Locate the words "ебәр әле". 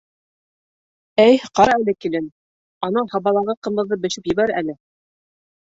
4.35-4.81